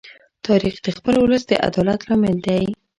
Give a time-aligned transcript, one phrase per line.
[0.47, 2.63] تاریخ د خپل ولس د عدالت لامل دی.